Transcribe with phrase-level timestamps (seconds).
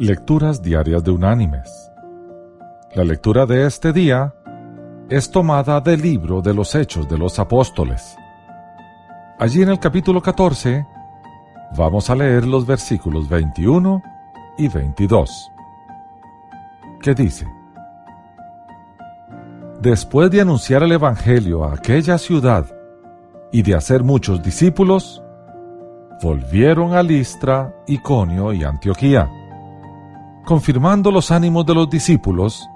[0.00, 1.90] Lecturas Diarias de Unánimes.
[2.94, 4.32] La lectura de este día
[5.10, 8.16] es tomada del libro de los Hechos de los Apóstoles.
[9.40, 10.86] Allí en el capítulo 14
[11.76, 14.00] vamos a leer los versículos 21
[14.56, 15.50] y 22,
[17.02, 17.48] que dice,
[19.80, 22.66] Después de anunciar el Evangelio a aquella ciudad
[23.50, 25.24] y de hacer muchos discípulos,
[26.22, 29.28] volvieron a Listra, Iconio y Antioquía
[30.48, 32.70] confirmando los ánimos de los discípulos,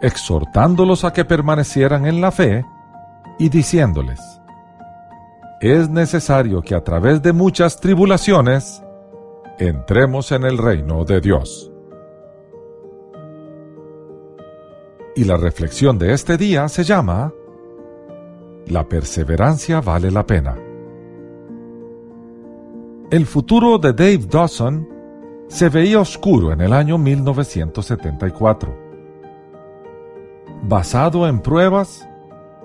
[0.00, 2.64] exhortándolos a que permanecieran en la fe
[3.36, 4.20] y diciéndoles,
[5.60, 8.84] es necesario que a través de muchas tribulaciones
[9.58, 11.72] entremos en el reino de Dios.
[15.16, 17.32] Y la reflexión de este día se llama
[18.68, 20.56] La perseverancia vale la pena.
[23.10, 24.99] El futuro de Dave Dawson
[25.50, 28.72] se veía oscuro en el año 1974.
[30.62, 32.08] Basado en pruebas,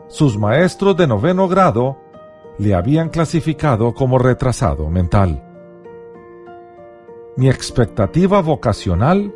[0.08, 1.98] sus maestros de noveno grado
[2.60, 5.44] le habían clasificado como retrasado mental.
[7.38, 9.34] Mi expectativa vocacional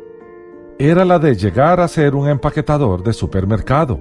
[0.78, 4.00] era la de llegar a ser un empaquetador de supermercado,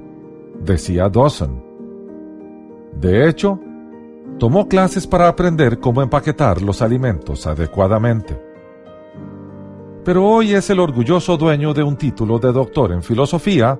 [0.62, 1.66] decía Dawson.
[2.94, 3.60] De hecho,
[4.38, 8.49] tomó clases para aprender cómo empaquetar los alimentos adecuadamente
[10.04, 13.80] pero hoy es el orgulloso dueño de un título de doctor en filosofía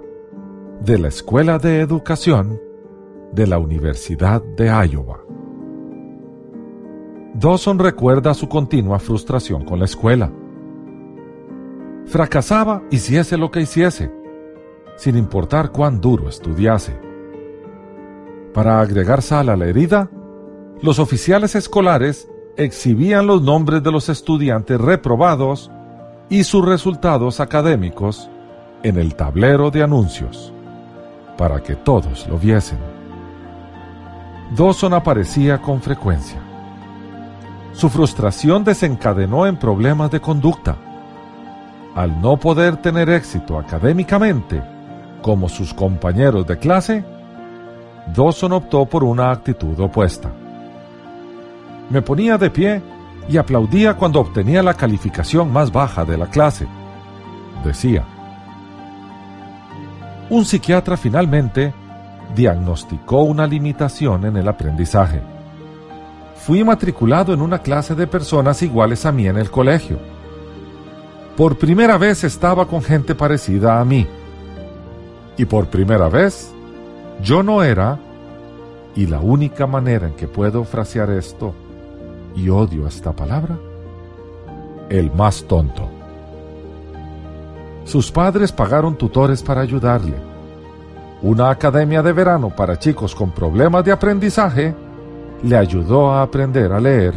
[0.82, 2.60] de la Escuela de Educación
[3.32, 5.20] de la Universidad de Iowa.
[7.34, 10.32] Dawson recuerda su continua frustración con la escuela.
[12.06, 14.12] Fracasaba hiciese lo que hiciese,
[14.98, 17.00] sin importar cuán duro estudiase.
[18.54, 20.10] Para agregar sal a la herida,
[20.82, 25.72] los oficiales escolares exhibían los nombres de los estudiantes reprobados
[26.30, 28.30] y sus resultados académicos
[28.84, 30.54] en el tablero de anuncios,
[31.38, 32.78] para que todos lo viesen.
[34.56, 36.40] Dawson aparecía con frecuencia.
[37.74, 40.76] Su frustración desencadenó en problemas de conducta.
[41.96, 44.62] Al no poder tener éxito académicamente,
[45.22, 47.04] como sus compañeros de clase,
[48.16, 50.32] Dawson optó por una actitud opuesta.
[51.90, 52.82] Me ponía de pie
[53.30, 56.68] y aplaudía cuando obtenía la calificación más baja de la clase.
[57.64, 58.04] Decía.
[60.32, 61.74] Un psiquiatra finalmente
[62.36, 65.22] diagnosticó una limitación en el aprendizaje.
[66.38, 70.00] Fui matriculado en una clase de personas iguales a mí en el colegio.
[71.38, 74.08] Por primera vez estaba con gente parecida a mí.
[75.38, 76.52] Y por primera vez,
[77.22, 78.00] yo no era,
[78.96, 81.54] y la única manera en que puedo frasear esto
[82.36, 83.58] y odio esta palabra,
[84.90, 85.90] el más tonto.
[87.86, 90.16] Sus padres pagaron tutores para ayudarle.
[91.22, 94.74] Una academia de verano para chicos con problemas de aprendizaje
[95.44, 97.14] le ayudó a aprender a leer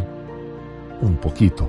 [1.02, 1.68] un poquito.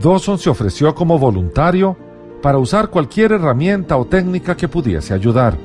[0.00, 1.96] Dawson se ofreció como voluntario
[2.42, 5.56] para usar cualquier herramienta o técnica que pudiese ayudar.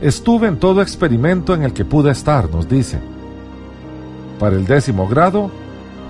[0.00, 3.13] Estuve en todo experimento en el que pude estar, nos dice
[4.38, 5.50] para el décimo grado,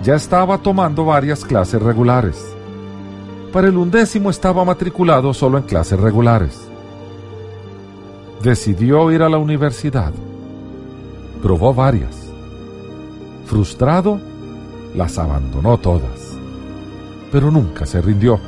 [0.02, 2.54] ya estaba tomando varias clases regulares.
[3.52, 6.60] Para el undécimo estaba matriculado solo en clases regulares.
[8.42, 10.12] Decidió ir a la universidad.
[11.42, 12.16] Probó varias.
[13.46, 14.20] Frustrado,
[14.94, 16.36] las abandonó todas.
[17.30, 18.40] Pero nunca se rindió.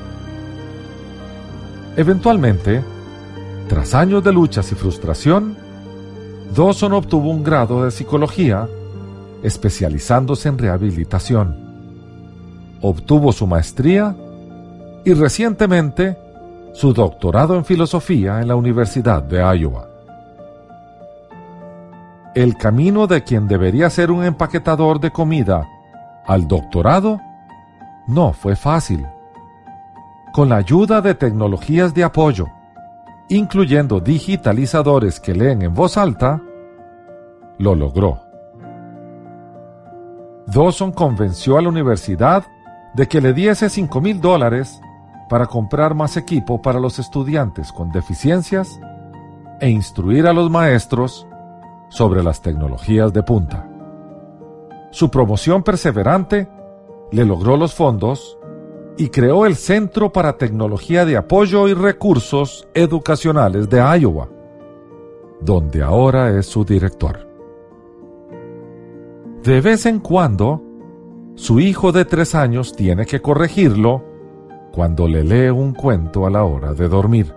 [1.96, 2.82] Eventualmente,
[3.68, 5.56] tras años de luchas y frustración,
[6.54, 8.68] Dawson obtuvo un grado de psicología
[9.42, 11.56] especializándose en rehabilitación.
[12.80, 14.14] Obtuvo su maestría
[15.04, 16.18] y recientemente
[16.72, 19.88] su doctorado en filosofía en la Universidad de Iowa.
[22.34, 25.66] El camino de quien debería ser un empaquetador de comida
[26.26, 27.20] al doctorado
[28.06, 29.06] no fue fácil.
[30.32, 32.46] Con la ayuda de tecnologías de apoyo,
[33.28, 36.42] incluyendo digitalizadores que leen en voz alta,
[37.58, 38.25] lo logró.
[40.46, 42.44] Dawson convenció a la universidad
[42.94, 44.80] de que le diese 5 mil dólares
[45.28, 48.80] para comprar más equipo para los estudiantes con deficiencias
[49.60, 51.26] e instruir a los maestros
[51.88, 53.68] sobre las tecnologías de punta.
[54.90, 56.48] Su promoción perseverante
[57.10, 58.38] le logró los fondos
[58.96, 64.28] y creó el Centro para Tecnología de Apoyo y Recursos Educacionales de Iowa,
[65.40, 67.26] donde ahora es su director.
[69.46, 70.60] De vez en cuando,
[71.36, 74.02] su hijo de tres años tiene que corregirlo
[74.72, 77.32] cuando le lee un cuento a la hora de dormir.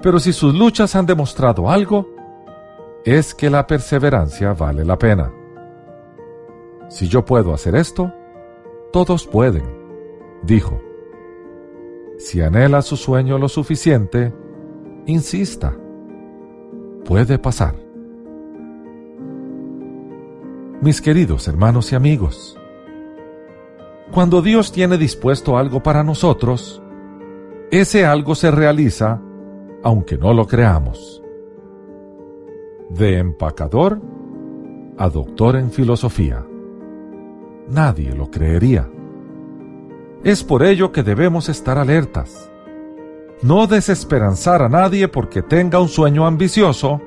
[0.00, 2.06] Pero si sus luchas han demostrado algo,
[3.04, 5.32] es que la perseverancia vale la pena.
[6.88, 8.12] Si yo puedo hacer esto,
[8.92, 9.64] todos pueden,
[10.44, 10.80] dijo.
[12.18, 14.32] Si anhela su sueño lo suficiente,
[15.06, 15.76] insista.
[17.04, 17.74] Puede pasar.
[20.82, 22.58] Mis queridos hermanos y amigos,
[24.10, 26.82] cuando Dios tiene dispuesto algo para nosotros,
[27.70, 29.22] ese algo se realiza
[29.84, 31.22] aunque no lo creamos.
[32.90, 34.02] De empacador
[34.98, 36.44] a doctor en filosofía.
[37.68, 38.90] Nadie lo creería.
[40.24, 42.50] Es por ello que debemos estar alertas.
[43.40, 47.00] No desesperanzar a nadie porque tenga un sueño ambicioso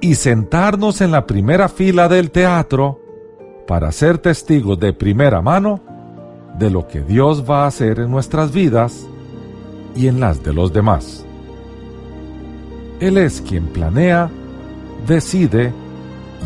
[0.00, 3.00] y sentarnos en la primera fila del teatro
[3.66, 5.80] para ser testigos de primera mano
[6.58, 9.06] de lo que Dios va a hacer en nuestras vidas
[9.94, 11.24] y en las de los demás.
[13.00, 14.30] Él es quien planea,
[15.06, 15.72] decide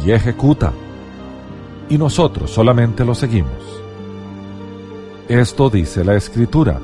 [0.05, 0.73] y ejecuta,
[1.89, 3.83] y nosotros solamente lo seguimos.
[5.29, 6.79] Esto dice la Escritura,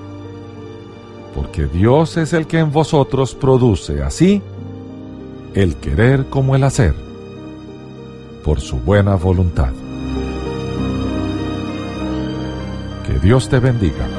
[1.34, 4.42] porque Dios es el que en vosotros produce así
[5.54, 6.94] el querer como el hacer,
[8.44, 9.72] por su buena voluntad.
[13.06, 14.17] Que Dios te bendiga.